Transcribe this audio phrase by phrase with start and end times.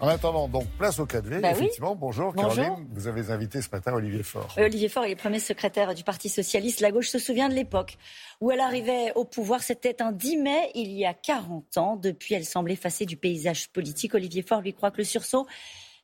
[0.00, 1.40] En attendant, donc, place au 4V.
[1.40, 2.86] Bah effectivement, bonjour, Caroline.
[2.92, 4.54] Vous avez invité ce matin Olivier Faure.
[4.56, 6.80] Olivier Faure est le premier secrétaire du Parti Socialiste.
[6.80, 7.98] La gauche se souvient de l'époque
[8.40, 9.62] où elle arrivait au pouvoir.
[9.62, 11.96] C'était un 10 mai, il y a 40 ans.
[11.96, 14.14] Depuis, elle semble effacée du paysage politique.
[14.14, 15.46] Olivier Faure lui croit que le sursaut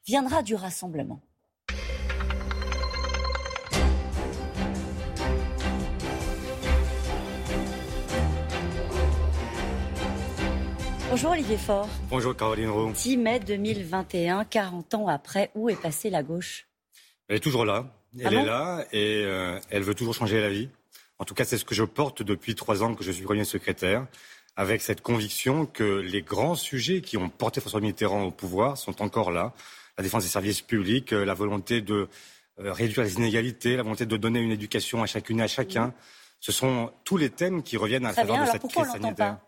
[0.06, 1.20] viendra du rassemblement.
[11.14, 11.88] Bonjour Olivier Faure.
[12.10, 12.90] Bonjour Caroline Roux.
[12.90, 16.66] 10 mai 2021, 40 ans après, où est passée la gauche?
[17.28, 17.86] Elle est toujours là.
[18.18, 20.70] Elle ah est là et euh, elle veut toujours changer la vie.
[21.20, 23.44] En tout cas, c'est ce que je porte depuis trois ans que je suis premier
[23.44, 24.08] secrétaire,
[24.56, 29.00] avec cette conviction que les grands sujets qui ont porté François Mitterrand au pouvoir sont
[29.00, 29.52] encore là.
[29.96, 32.08] La défense des services publics, euh, la volonté de
[32.58, 35.94] euh, réduire les inégalités, la volonté de donner une éducation à chacune et à chacun.
[36.40, 39.38] Ce sont tous les thèmes qui reviennent à travers de cette crise sanitaire.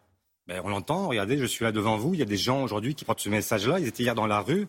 [0.47, 2.95] Ben, on l'entend, regardez, je suis là devant vous, il y a des gens aujourd'hui
[2.95, 4.69] qui portent ce message-là, ils étaient hier dans la rue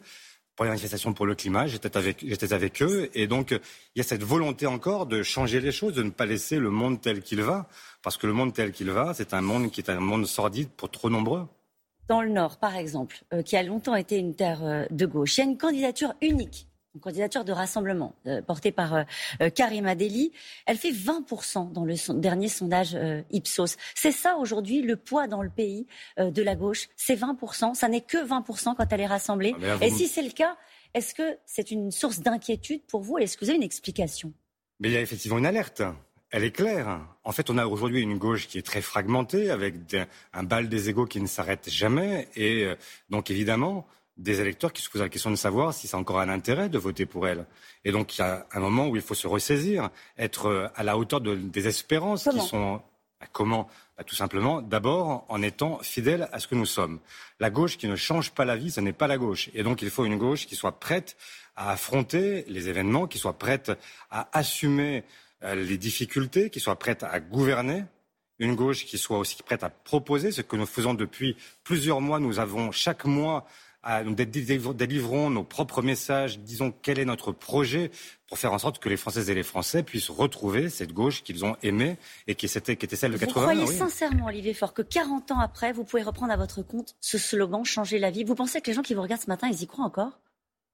[0.56, 3.60] pour les manifestations pour le climat, j'étais avec, eux, et donc il
[3.98, 7.00] y a cette volonté encore de changer les choses, de ne pas laisser le monde
[7.00, 7.68] tel qu'il va,
[8.02, 10.70] parce que le monde tel qu'il va, c'est un monde qui est un monde sordide
[10.70, 11.46] pour trop nombreux.
[12.08, 15.38] Dans le Nord, par exemple, euh, qui a longtemps été une terre euh, de gauche,
[15.38, 16.68] il y a une candidature unique
[16.98, 19.04] une candidature de rassemblement euh, portée par euh,
[19.42, 20.32] euh, Karima Deli.
[20.66, 22.98] Elle fait 20% dans le dernier sondage
[23.32, 23.78] Ipsos.
[23.94, 25.86] C'est ça aujourd'hui le poids dans le pays
[26.18, 26.90] de la gauche.
[26.96, 27.76] C'est 20%.
[27.76, 29.56] Ça n'est que 20% quand elle est rassemblée.
[29.62, 30.58] Ah, Et si c'est le cas,
[30.94, 33.18] est-ce que c'est une source d'inquiétude pour vous?
[33.18, 34.34] Est-ce que vous avez une explication?
[34.80, 35.84] Mais il y a effectivement une alerte.
[36.32, 37.02] Elle est claire.
[37.24, 39.76] En fait, on a aujourd'hui une gauche qui est très fragmentée, avec
[40.34, 42.28] un bal des égaux qui ne s'arrête jamais.
[42.36, 42.68] Et
[43.10, 46.30] donc, évidemment, des électeurs qui se posent la question de savoir si c'est encore un
[46.30, 47.46] intérêt de voter pour elle.
[47.86, 50.84] Et donc il y a un moment où il faut se ressaisir, être euh, à
[50.84, 52.82] la hauteur de, des espérances qui sont...
[53.20, 53.68] Bah, comment?
[53.98, 57.00] Bah, Tout simplement, d'abord en étant fidèle à ce que nous sommes.
[57.40, 59.50] La gauche qui ne change pas la vie, ce n'est pas la gauche.
[59.54, 61.16] Et donc il faut une gauche qui soit prête
[61.56, 63.72] à affronter les événements, qui soit prête
[64.12, 65.04] à assumer
[65.44, 67.84] euh, les difficultés, qui soit prête à gouverner,
[68.40, 72.20] une gauche qui soit aussi prête à proposer ce que nous faisons depuis plusieurs mois.
[72.20, 73.48] Nous avons chaque mois
[74.06, 77.92] nous délivrons nos propres messages, disons quel est notre projet
[78.28, 81.46] pour faire en sorte que les Françaises et les Français puissent retrouver cette gauche qu'ils
[81.46, 84.74] ont aimée et qui, était, qui était celle de 80 Vous croyez sincèrement, Olivier Faure,
[84.74, 88.24] que 40 ans après, vous pouvez reprendre à votre compte ce slogan «Changer la vie»
[88.26, 90.20] Vous pensez que les gens qui vous regardent ce matin, ils y croient encore?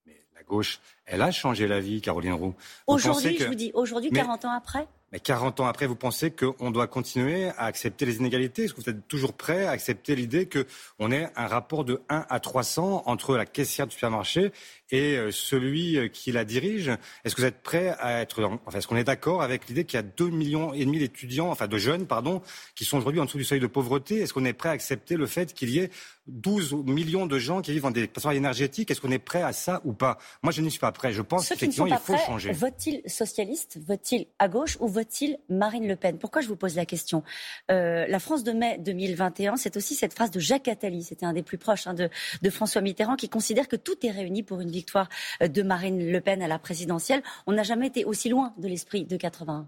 [0.07, 2.55] Mais la gauche, elle a changé la vie, Caroline Roux.
[2.87, 4.87] Aujourd'hui, je vous dis, aujourd'hui, 40 ans après?
[5.13, 8.63] Mais 40 ans après, vous pensez qu'on doit continuer à accepter les inégalités?
[8.63, 12.25] Est-ce que vous êtes toujours prêt à accepter l'idée qu'on ait un rapport de 1
[12.27, 14.51] à 300 entre la caissière du supermarché
[14.89, 16.89] et euh, celui euh, qui la dirige?
[17.23, 18.43] Est-ce que vous êtes prêt à être...
[18.65, 21.51] Enfin, est-ce qu'on est d'accord avec l'idée qu'il y a 2 millions et demi d'étudiants,
[21.51, 22.41] enfin de jeunes, pardon,
[22.73, 24.21] qui sont aujourd'hui en dessous du seuil de pauvreté?
[24.21, 25.91] Est-ce qu'on est prêt à accepter le fait qu'il y ait
[26.25, 28.89] 12 millions de gens qui vivent dans des passoires énergétiques?
[28.89, 30.17] Est-ce qu'on est prêt à ça ou pas?
[30.41, 31.13] Moi, je n'y suis pas prêt.
[31.13, 32.51] Je pense qu'effectivement, il faut changer.
[32.51, 36.17] Vote-t-il socialiste Vote-t-il à gauche ou vote-t-il Marine Le Pen?
[36.17, 37.23] Pourquoi je vous pose la question?
[37.69, 41.33] Euh, La France de mai 2021, c'est aussi cette phrase de Jacques Attali, c'était un
[41.33, 42.09] des plus proches hein, de,
[42.41, 45.09] de François Mitterrand, qui considère que tout est réuni pour une victoire
[45.41, 47.21] euh, de Marine Le Pen à la présidentielle.
[47.47, 49.67] On n'a jamais été aussi loin de l'esprit de 81.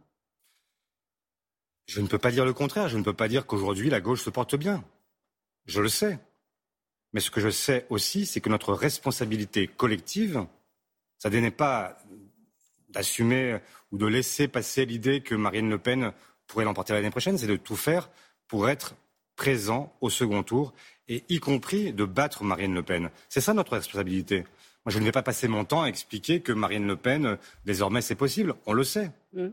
[1.88, 2.88] Je ne peux pas dire le contraire.
[2.88, 4.84] Je ne peux pas dire qu'aujourd'hui la gauche se porte bien.
[5.66, 6.18] Je le sais.
[7.14, 10.46] Mais ce que je sais aussi, c'est que notre responsabilité collective,
[11.18, 11.98] ça n'est pas
[12.96, 13.60] d'assumer
[13.92, 16.12] ou de laisser passer l'idée que Marine Le Pen
[16.48, 18.10] pourrait l'emporter l'année prochaine, c'est de tout faire
[18.48, 18.96] pour être
[19.36, 20.74] présent au second tour
[21.08, 23.10] et y compris de battre Marine Le Pen.
[23.30, 24.46] C'est ça notre responsabilité.
[24.86, 28.02] Moi, je ne vais pas passer mon temps à expliquer que Marine Le Pen, désormais,
[28.02, 28.56] c'est possible.
[28.66, 29.12] On le sait.
[29.34, 29.48] Mm.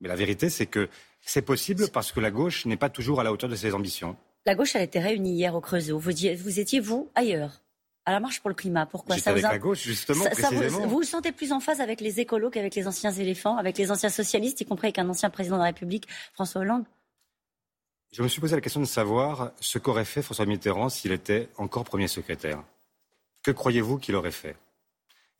[0.00, 0.88] Mais la vérité, c'est que
[1.20, 4.16] c'est possible parce que la gauche n'est pas toujours à la hauteur de ses ambitions.
[4.44, 5.98] La gauche, elle était réunie hier au Creusot.
[5.98, 7.62] Vous, vous étiez, vous, ailleurs?
[8.06, 8.86] À la marche pour le climat.
[8.86, 12.00] Pourquoi ça vous avec la gauche, justement, vous, vous, vous sentez plus en phase avec
[12.00, 15.28] les écolos qu'avec les anciens éléphants, avec les anciens socialistes, y compris avec un ancien
[15.28, 16.84] président de la République, François Hollande?
[18.12, 21.48] Je me suis posé la question de savoir ce qu'aurait fait François Mitterrand s'il était
[21.56, 22.62] encore premier secrétaire.
[23.42, 24.56] Que croyez-vous qu'il aurait fait?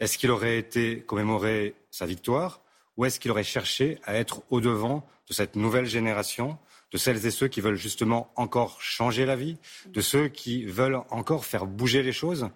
[0.00, 2.60] Est-ce qu'il aurait été commémoré sa victoire
[2.96, 6.58] ou est-ce qu'il aurait cherché à être au-devant de cette nouvelle génération
[6.92, 11.00] de celles et ceux qui veulent justement encore changer la vie, de ceux qui veulent
[11.10, 12.48] encore faire bouger les choses?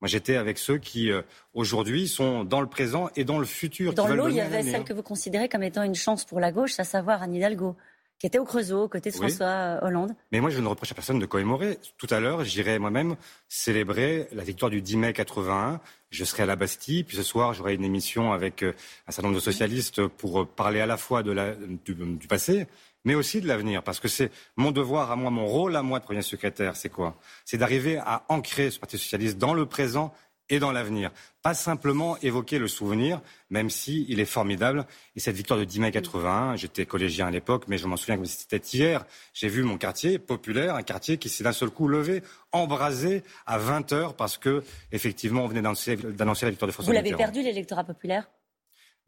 [0.00, 1.22] Moi, j'étais avec ceux qui, euh,
[1.52, 3.92] aujourd'hui, sont dans le présent et dans le futur.
[3.92, 6.52] Dans l'eau, il y avait celle que vous considérez comme étant une chance pour la
[6.52, 7.76] gauche, à savoir Anne Hidalgo
[8.20, 10.14] qui était au Creusot, aux côtés de François euh, Hollande.
[10.30, 11.78] Mais moi, je ne reproche à personne de commémorer.
[11.96, 13.16] Tout à l'heure, j'irai moi-même
[13.48, 15.80] célébrer la victoire du 10 mai 81.
[16.10, 18.74] Je serai à la Bastille, puis ce soir, j'aurai une émission avec euh,
[19.08, 22.66] un certain nombre de socialistes pour parler à la fois de la, du, du passé,
[23.06, 23.82] mais aussi de l'avenir.
[23.82, 26.90] Parce que c'est mon devoir à moi, mon rôle à moi de premier secrétaire, c'est
[26.90, 27.16] quoi?
[27.46, 30.12] C'est d'arriver à ancrer ce Parti socialiste dans le présent
[30.50, 31.10] et dans l'avenir.
[31.42, 34.86] Pas simplement évoquer le souvenir, même si il est formidable.
[35.16, 38.16] Et cette victoire de 10 mai 81, j'étais collégien à l'époque, mais je m'en souviens
[38.16, 39.06] comme si c'était hier.
[39.32, 43.56] J'ai vu mon quartier populaire, un quartier qui s'est d'un seul coup levé, embrasé à
[43.56, 44.62] 20 heures parce que,
[44.92, 48.28] effectivement, on venait d'annoncer la victoire de François Vous l'avez perdu, l'électorat populaire?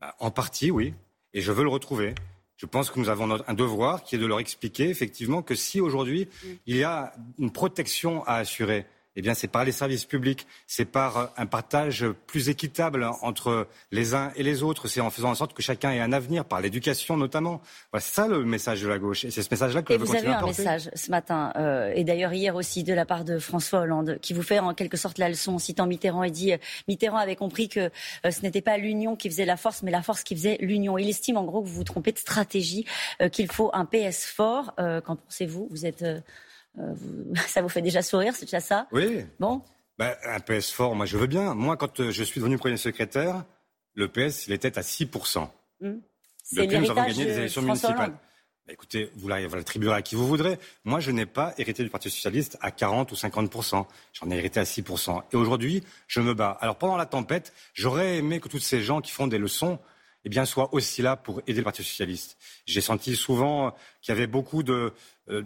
[0.01, 0.95] Bah, En partie, oui.
[1.35, 2.15] Et je veux le retrouver.
[2.57, 5.81] Je pense que nous avons un devoir qui est de leur expliquer effectivement que si
[5.81, 6.49] aujourd'hui mm.
[6.67, 8.87] il y a une protection à assurer,
[9.17, 14.15] eh bien, c'est par les services publics, c'est par un partage plus équitable entre les
[14.15, 16.61] uns et les autres, c'est en faisant en sorte que chacun ait un avenir, par
[16.61, 17.61] l'éducation notamment.
[17.91, 20.01] Voilà, c'est ça le message de la gauche, et c'est ce message-là que et je
[20.01, 23.25] veux vous avez un message ce matin, euh, et d'ailleurs hier aussi de la part
[23.25, 26.31] de François Hollande, qui vous fait en quelque sorte la leçon en citant Mitterrand et
[26.31, 26.59] dit euh,
[26.89, 27.91] Mitterrand avait compris que
[28.25, 30.97] euh, ce n'était pas l'union qui faisait la force, mais la force qui faisait l'union.
[30.97, 32.87] Il estime en gros que vous vous trompez de stratégie,
[33.33, 34.75] qu'il faut un PS fort.
[34.77, 35.69] Qu'en pensez-vous?
[35.71, 36.05] Vous êtes
[36.79, 36.95] euh,
[37.47, 38.87] ça vous fait déjà sourire, c'est déjà ça?
[38.93, 39.25] Oui.
[39.39, 39.63] Bon.
[39.99, 41.55] Ben, un PS fort, moi je veux bien.
[41.55, 43.45] Moi, quand euh, je suis devenu premier secrétaire,
[43.95, 45.49] le PS, il était à 6%.
[45.81, 45.91] Mmh.
[46.53, 48.13] Depuis, nous avons gagné des élections municipales.
[48.67, 50.59] Ben, écoutez, vous l'attribuerez à qui vous voudrez.
[50.85, 54.61] Moi, je n'ai pas hérité du Parti socialiste à 40 ou 50% J'en ai hérité
[54.61, 56.57] à 6% Et aujourd'hui, je me bats.
[56.61, 59.79] Alors, pendant la tempête, j'aurais aimé que tous ces gens qui font des leçons
[60.25, 62.37] eh bien, soient aussi là pour aider le Parti socialiste.
[62.65, 64.93] J'ai senti souvent qu'il y avait beaucoup de,
[65.29, 65.43] euh,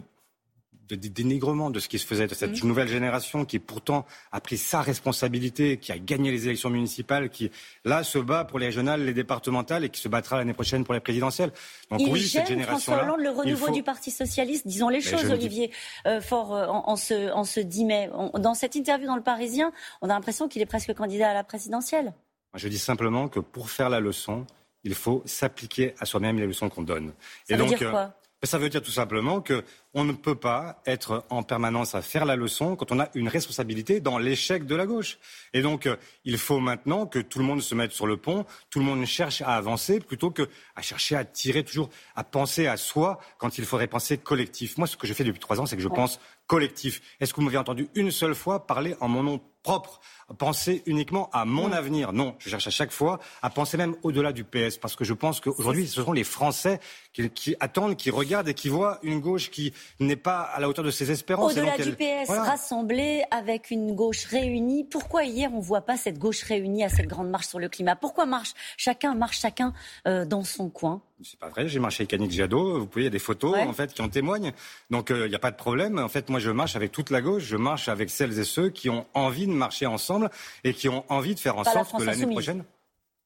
[0.87, 2.67] de dénigrement de ce qui se faisait de cette mmh.
[2.67, 7.51] nouvelle génération qui pourtant a pris sa responsabilité, qui a gagné les élections municipales, qui
[7.85, 10.93] là se bat pour les régionales, les départementales et qui se battra l'année prochaine pour
[10.93, 11.51] les présidentielles.
[11.91, 14.67] Donc oui, cette génération François Hollande le renouveau du Parti socialiste.
[14.67, 15.71] Disons les choses, Olivier
[16.05, 18.09] euh, Fort, euh, en, ce, en ce 10 mai.
[18.35, 21.43] dans cette interview dans Le Parisien, on a l'impression qu'il est presque candidat à la
[21.43, 22.13] présidentielle.
[22.53, 24.45] Je dis simplement que pour faire la leçon,
[24.83, 27.13] il faut s'appliquer à soi-même les leçons qu'on donne.
[27.47, 28.13] Ça et veut donc, dire quoi?
[28.43, 32.35] Ça veut dire tout simplement qu'on ne peut pas être en permanence à faire la
[32.35, 35.17] leçon quand on a une responsabilité dans l'échec de la gauche.
[35.53, 38.45] Et donc, euh, il faut maintenant que tout le monde se mette sur le pont,
[38.69, 42.67] tout le monde cherche à avancer plutôt que à chercher à tirer toujours, à penser
[42.67, 44.77] à soi quand il faudrait penser collectif.
[44.77, 47.01] Moi, ce que je fais depuis trois ans, c'est que je pense collectif.
[47.19, 49.99] Est-ce que vous m'avez entendu une seule fois parler en mon nom propre
[50.37, 52.13] penser uniquement à mon avenir.
[52.13, 55.13] Non, je cherche à chaque fois à penser même au-delà du PS, parce que je
[55.13, 56.79] pense qu'aujourd'hui, ce sont les Français
[57.11, 60.85] qui, attendent, qui regardent et qui voient une gauche qui n'est pas à la hauteur
[60.85, 61.51] de ses espérances.
[61.51, 64.85] Au-delà du PS, rassemblé avec une gauche réunie.
[64.85, 67.67] Pourquoi hier on ne voit pas cette gauche réunie à cette grande marche sur le
[67.67, 67.97] climat?
[67.97, 69.73] Pourquoi marche chacun marche chacun
[70.07, 71.01] euh, dans son coin?
[71.23, 73.57] C'est pas vrai, j'ai marché avec Annick Jadot, vous pouvez, il y a des photos
[73.57, 74.53] en fait qui en témoignent.
[74.89, 75.97] Donc euh, il n'y a pas de problème.
[75.97, 78.69] En fait, moi je marche avec toute la gauche, je marche avec celles et ceux
[78.69, 80.29] qui ont envie de marcher ensemble
[80.63, 82.63] et qui ont envie de faire en sorte que l'année prochaine,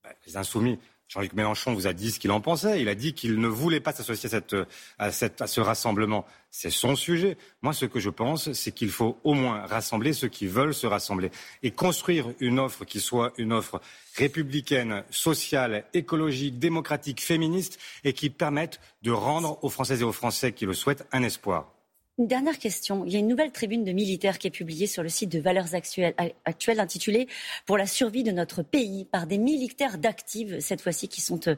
[0.03, 0.79] bah, les insoumis,
[1.11, 2.81] Jean-Luc Mélenchon vous a dit ce qu'il en pensait.
[2.81, 6.25] Il a dit qu'il ne voulait pas s'associer à, à, ce rassemblement.
[6.51, 7.37] C'est son sujet.
[7.61, 10.87] Moi, ce que je pense, c'est qu'il faut au moins rassembler ceux qui veulent se
[10.87, 11.29] rassembler
[11.63, 13.81] et construire une offre qui soit une offre
[14.15, 20.53] républicaine, sociale, écologique, démocratique, féministe et qui permette de rendre aux Françaises et aux Français
[20.53, 21.73] qui le souhaitent un espoir.
[22.17, 23.05] Une dernière question.
[23.05, 25.39] Il y a une nouvelle tribune de militaires qui est publiée sur le site de
[25.39, 27.27] Valeurs Actuelles, intitulée
[27.65, 31.55] Pour la survie de notre pays par des militaires d'actifs, cette fois-ci qui sont euh,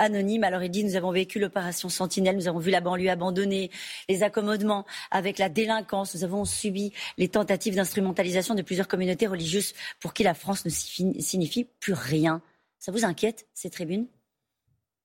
[0.00, 0.42] anonymes.
[0.42, 3.70] Alors il dit Nous avons vécu l'opération Sentinelle, nous avons vu la banlieue abandonnée,
[4.08, 9.72] les accommodements avec la délinquance, nous avons subi les tentatives d'instrumentalisation de plusieurs communautés religieuses
[10.00, 12.42] pour qui la France ne signifie plus rien.
[12.80, 14.08] Ça vous inquiète, ces tribunes?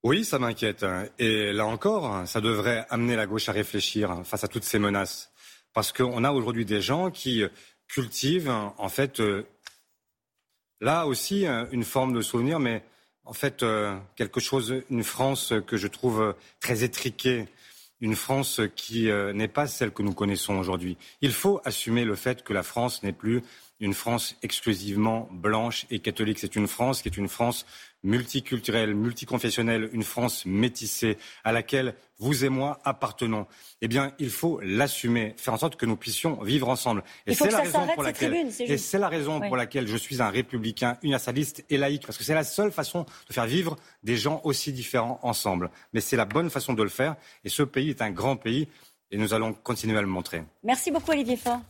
[0.03, 0.85] Oui, ça m'inquiète.
[1.19, 5.31] Et là encore, ça devrait amener la gauche à réfléchir face à toutes ces menaces.
[5.73, 7.43] Parce qu'on a aujourd'hui des gens qui
[7.87, 9.43] cultivent, en fait, euh,
[10.81, 12.83] là aussi, une forme de souvenir, mais
[13.25, 17.47] en fait, euh, quelque chose, une France que je trouve très étriquée,
[17.99, 20.97] une France qui euh, n'est pas celle que nous connaissons aujourd'hui.
[21.21, 23.43] Il faut assumer le fait que la France n'est plus
[23.79, 26.39] une France exclusivement blanche et catholique.
[26.39, 27.65] C'est une France qui est une France
[28.03, 33.45] multiculturelle, multiconfessionnelle, une France métissée à laquelle vous et moi appartenons.
[33.81, 37.03] Eh bien, il faut l'assumer, faire en sorte que nous puissions vivre ensemble.
[37.25, 40.29] Et c'est la raison pour laquelle, et c'est la raison pour laquelle je suis un
[40.29, 44.41] républicain universaliste et laïque, parce que c'est la seule façon de faire vivre des gens
[44.43, 45.69] aussi différents ensemble.
[45.93, 47.15] Mais c'est la bonne façon de le faire.
[47.43, 48.67] Et ce pays est un grand pays
[49.11, 50.43] et nous allons continuer à le montrer.
[50.63, 51.61] Merci beaucoup, Olivier Faure.